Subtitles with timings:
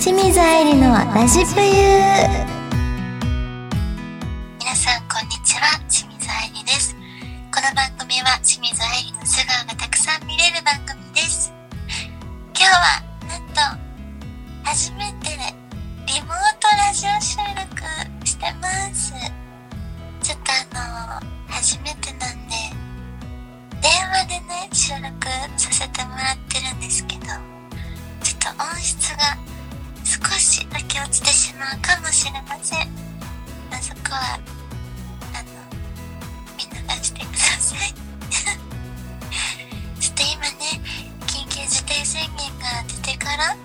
[0.00, 1.68] 清水愛理のラジプユ
[4.58, 5.78] 皆さんこんにちは。
[5.90, 6.96] 清水愛理です。
[7.52, 11.52] この番組は清水愛理の素顔がたくさん見れる番組です。
[12.56, 13.60] 今日はなんと
[14.64, 15.36] 初めて
[16.08, 17.84] リモートラジオ収録
[18.26, 19.12] してます。
[20.22, 22.56] ちょっとあの初めてなんで
[23.82, 25.28] 電話でね収録
[25.58, 27.26] させてもらってるんですけど
[28.22, 29.36] ちょっと音質が
[30.22, 32.80] 少しだけ落ちてしまうかもしれません。
[33.72, 34.38] あそこは
[35.34, 35.48] あの
[36.56, 37.94] 見逃してください。
[40.00, 40.80] ちょっと今ね
[41.26, 43.56] 緊急事態宣言が出てから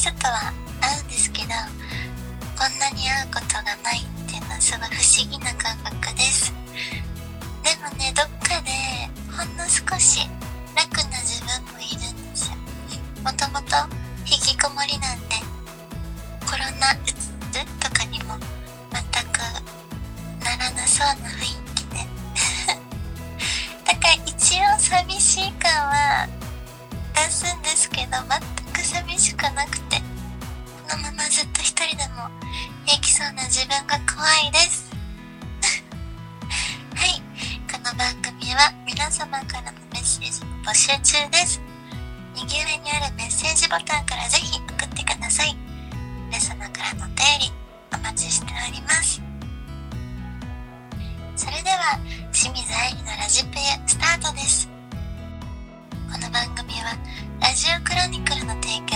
[0.00, 1.48] 人とは会うんですけど
[2.56, 6.54] こんなに会うことがないっていうのはすごい不思議な感覚です。
[7.62, 8.72] でもねどっかで
[9.28, 10.24] ほんの少し
[10.74, 12.56] 楽な自分もいるんですよ。
[13.22, 13.76] もともと
[14.24, 15.36] 引きこもりなんで
[16.48, 17.28] コロナうつ
[17.76, 18.38] とかにも
[18.88, 19.36] 全く
[20.42, 22.08] ならなそうな雰囲気で。
[23.84, 26.26] だから一応寂しい感は
[27.14, 28.40] 出すんですけど全
[28.72, 29.89] く寂しくなくて
[32.80, 34.90] も平気そうな自分が怖いです。
[36.96, 37.22] はい。
[37.70, 41.60] この番組は皆様からのメッセージを募集中です。
[42.34, 45.56] 右上にあるメッセージボタンからぜひ送ってください。
[46.26, 47.52] 皆様からのお便り
[47.92, 49.20] お待ちしております。
[51.36, 51.98] それでは
[52.32, 54.68] 清水愛理のラジプユスタートです。
[56.12, 56.96] この番組は
[57.40, 58.89] ラジオクロニクルの提供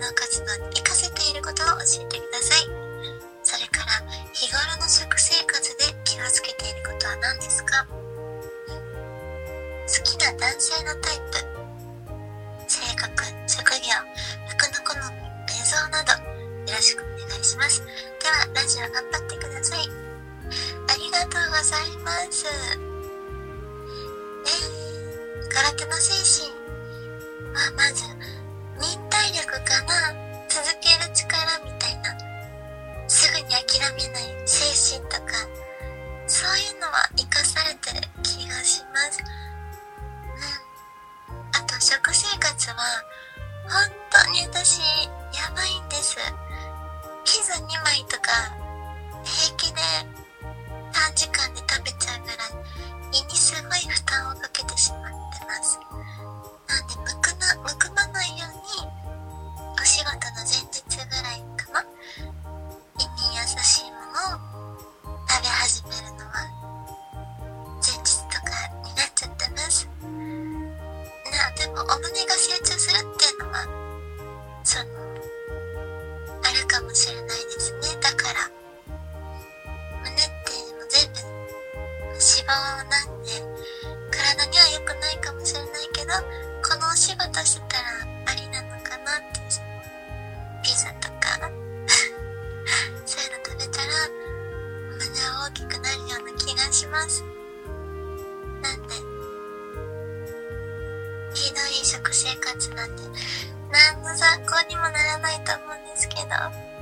[0.00, 2.64] 芸能活動に活かせていることを教えてください。
[3.44, 4.00] それから
[4.32, 7.84] 日頃の食生活で気をつけていることは何ですか？
[7.84, 7.92] 好
[10.02, 11.36] きな男性のタイプ。
[12.66, 13.12] 性格
[13.46, 13.92] 職業
[14.48, 15.20] 服の好み
[15.52, 16.16] 映像など。
[16.64, 17.82] よろしくお願いします。
[17.84, 19.80] ではラジオ頑張ってください。
[19.84, 22.46] ありがとうございます。
[24.46, 24.48] え、
[25.52, 26.56] 空手の精神
[27.52, 28.04] まあまず
[28.80, 30.14] 忍耐力かな
[30.48, 32.16] 続ける力みたいな。
[33.08, 35.32] すぐに諦めない精神とか。
[36.26, 39.20] そういうのは生かされてる気がします。
[39.20, 39.24] う
[41.32, 41.34] ん。
[41.52, 42.76] あと食生活は
[43.68, 44.86] 本当に私や
[45.54, 46.16] ばいんです。
[47.24, 48.50] ピザ2枚とか
[72.02, 73.64] 胸が成長するっていうのは
[74.64, 74.84] その
[76.42, 77.80] あるかもしれないですね。
[78.00, 78.50] だから
[80.02, 80.24] 胸って
[80.74, 81.18] もう全部
[82.16, 82.48] 脂肪
[82.88, 83.28] なんで
[84.10, 86.12] 体には良くないかもしれないけど
[86.62, 87.88] このお仕事してたら
[88.26, 89.40] ありなのかなって
[90.62, 91.38] ピザとか
[93.06, 93.92] そういうの食べたら
[94.90, 97.22] 胸は大きくなるような気がします。
[98.62, 99.09] なんで
[101.90, 103.02] 食生活なんで
[103.72, 106.79] 何の参考にもならないと思うんですけど。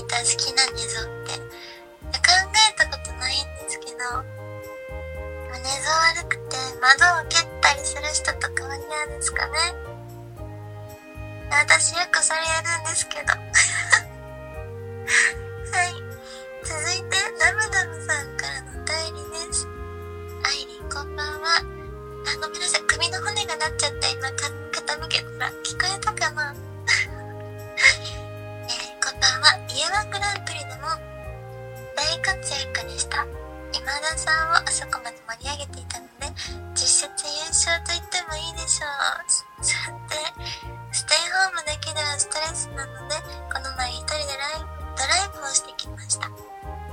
[0.00, 1.36] めて聞いた好きな寝相って。
[2.10, 3.98] 考えたことないんですけど
[5.52, 9.52] 寝相悪くて窓を蹴ったりする人とかは嫌ですかね。
[11.50, 13.26] 私よくそれやるんですけど。
[15.70, 15.94] はい。
[16.64, 19.66] 続いてダムダムさんからのお便りです。
[20.44, 21.56] アイリンこんばんは。
[21.58, 21.62] あ
[22.40, 22.82] ごめんなさい。
[22.86, 26.54] 首の骨がなっちゃった今傾けたら聞こえたかな？
[29.80, 30.92] んは家ワングランプリでも
[31.96, 33.24] 大活躍でした。
[33.72, 36.28] 今田さんをあそこまで盛り上げていたので
[36.74, 38.86] 実質優勝と言ってもいいでしょ
[39.24, 39.64] う。
[39.64, 40.20] さて
[40.92, 43.16] ステイホームだけではストレスなので
[43.48, 44.68] この前一人でライ
[44.98, 46.28] ドライブをしてきました。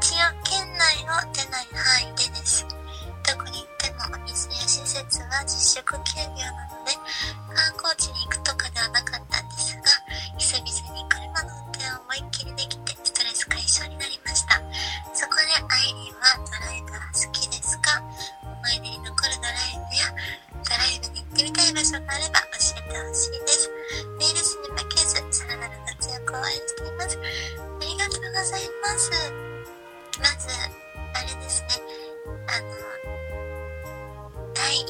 [0.00, 2.64] 一応県内を出ない範囲でです。
[2.64, 6.79] どこに行ってもお店や施設は自粛休業なので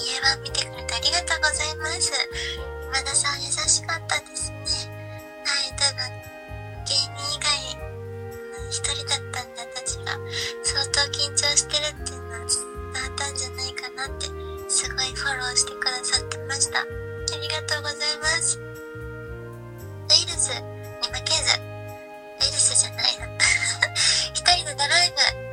[0.00, 2.12] 家は見てくれてありがとうございます
[2.84, 4.56] 今田さん優しかったですね
[5.44, 6.08] はい多分
[6.88, 7.80] 芸人以外
[8.70, 10.16] 一人だったんで私が
[10.64, 12.56] 相当緊張してるっていうのは伝
[12.96, 14.26] わったんじゃないかなって
[14.68, 16.84] すごいフォローしてくださってましたあ
[17.36, 18.62] りがとうございますウ
[20.12, 23.26] イルスに負けずウイルスじゃないな
[24.32, 25.12] 一人でドライ
[25.44, 25.49] ブ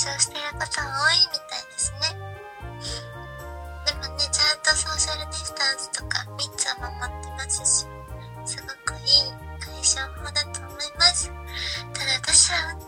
[0.00, 2.16] 消してる方多いみたいですね。
[3.84, 7.86] でもねちゃんとソーシャルディスタンスとか密を守ってますし
[8.46, 9.28] すごくいい
[9.60, 11.28] 解消法だと思います。
[11.92, 12.79] ただ私は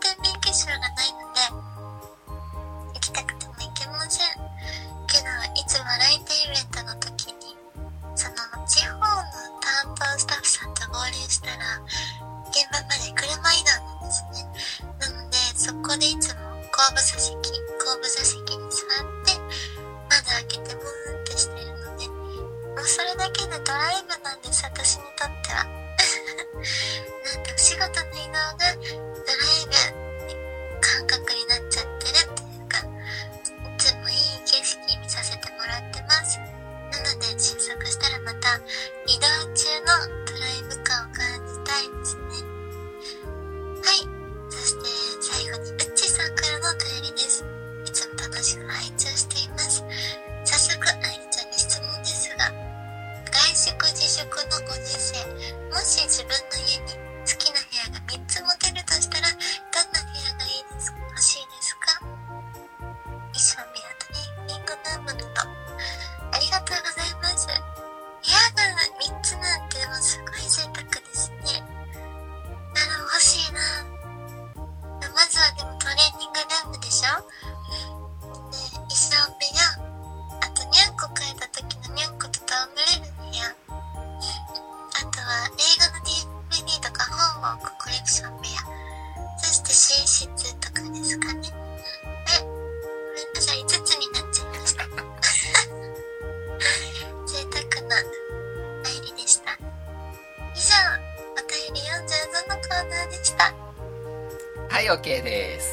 [105.03, 105.72] OK です。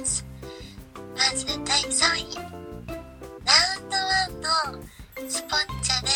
[0.00, 0.24] ます。
[1.16, 2.34] まず第3位。
[2.36, 4.82] ラウンドワンの
[5.28, 6.08] スポンチャで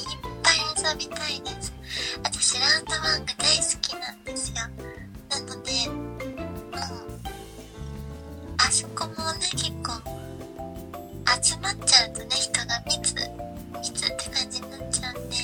[0.00, 0.06] いっ
[0.42, 0.54] ぱい
[0.92, 1.72] 遊びたいです。
[2.22, 4.56] 私ラウンドワンが大好きなんですよ。
[5.30, 6.18] なので、うん。
[8.58, 9.92] あそこもね、結構
[11.40, 13.14] 集まっちゃうとね、人が密、
[13.80, 15.36] 密って感じになっちゃうんで、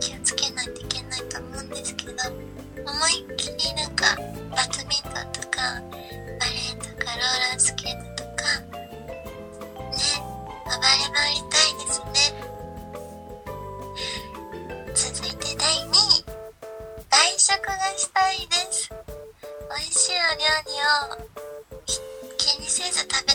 [0.00, 2.12] 気をつけないといけないと思うんですけど、
[2.84, 4.16] 思いっきりなんか
[4.50, 5.80] バドミントンとか
[20.10, 20.74] しいお料理
[21.14, 21.94] を
[22.36, 23.29] 気にせず食べ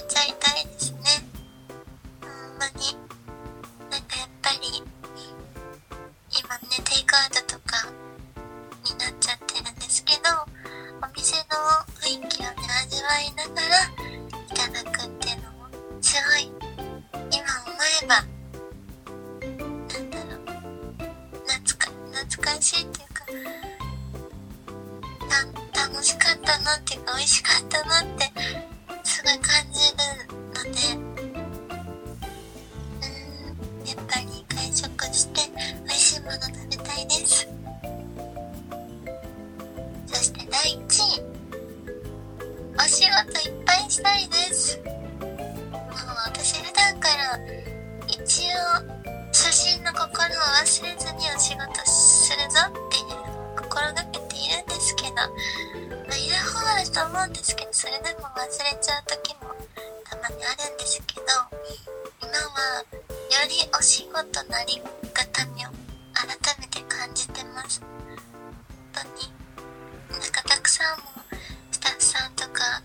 [43.95, 44.77] したいです。
[44.83, 45.31] もう
[46.27, 47.39] 私普段から
[48.07, 50.11] 一応初心の心を
[50.59, 53.23] 忘れずにお仕事するぞっていう
[53.55, 55.23] 心がけているんですけど、ま
[56.11, 58.51] あ、いる方あると思うんですけどそれでも忘れ
[58.83, 59.55] ちゃう時も
[60.03, 61.23] たまにあるんですけど
[62.19, 64.75] 今はよりお仕事のあり
[65.15, 65.71] がたみを
[66.11, 67.79] 改めて感じてます。
[67.79, 69.31] 本当に
[70.11, 71.23] なんかたくさんも
[71.71, 72.83] スタッフさんとか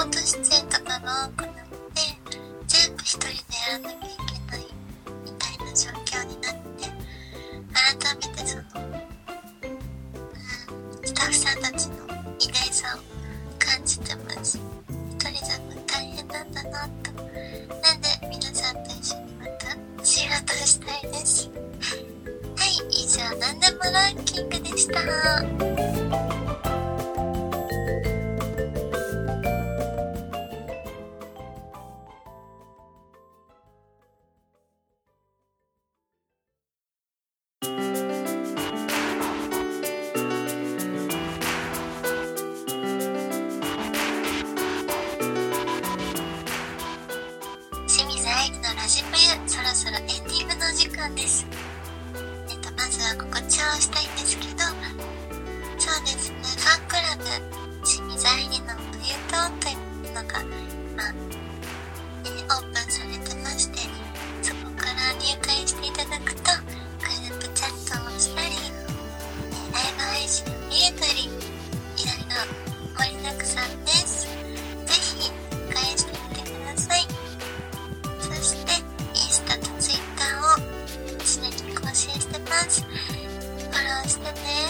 [0.00, 1.69] ート出演とかが多くな
[58.20, 60.44] 清水愛理の冬トというのが
[60.94, 61.14] まあ、
[62.22, 63.78] えオープンされてまして
[64.42, 66.52] そこから入会していただくと
[67.00, 68.48] グループチャットをしたり、
[69.72, 72.44] ライブ配信を見れたりいろいろ
[72.98, 74.26] 盛りだくさんです。
[74.26, 75.32] ぜひ
[75.72, 77.06] 返してみてください
[78.20, 78.72] そして
[79.14, 80.60] インスタとツイッターを
[81.24, 82.82] 常に更新してます。
[82.82, 84.69] フォローしてね。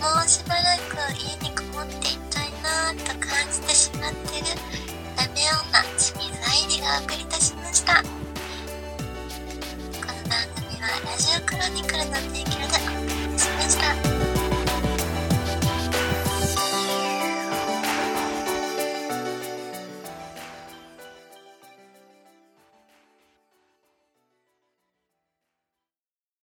[0.00, 4.46] もうしばらく家にこもっていたいなぁと感じてしまってる。
[5.14, 5.50] ダメ女
[5.98, 8.00] 清水愛理が送りいたしました。
[8.00, 8.08] この
[10.30, 12.66] 番組はラジオクロニクルの提供でお
[12.96, 14.19] 送りしました。